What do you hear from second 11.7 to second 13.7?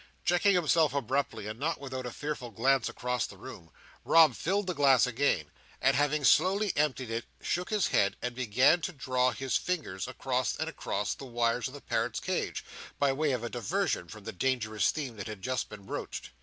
the parrot's cage by way of a